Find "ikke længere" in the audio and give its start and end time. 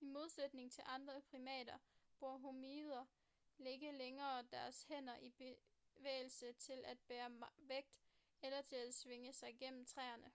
3.66-4.42